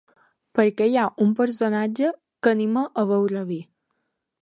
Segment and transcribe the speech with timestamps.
[0.59, 2.11] Per què hi ha un personatge
[2.47, 3.63] que anima a beure vi?